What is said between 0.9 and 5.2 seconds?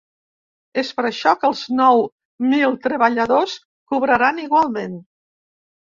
per això que els nou mil treballadors cobraran igualment.